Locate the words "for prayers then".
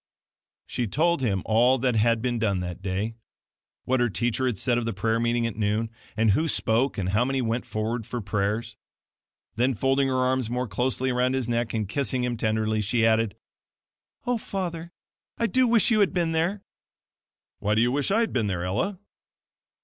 8.07-9.75